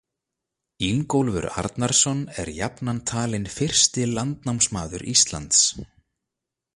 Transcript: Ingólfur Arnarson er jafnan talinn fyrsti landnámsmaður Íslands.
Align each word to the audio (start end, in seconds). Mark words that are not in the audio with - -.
Ingólfur 0.87 1.45
Arnarson 1.61 2.23
er 2.43 2.51
jafnan 2.59 3.03
talinn 3.11 3.47
fyrsti 3.57 4.07
landnámsmaður 4.15 5.05
Íslands. 5.15 5.61